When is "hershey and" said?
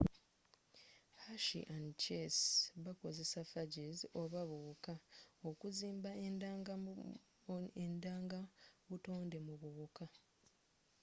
1.23-1.85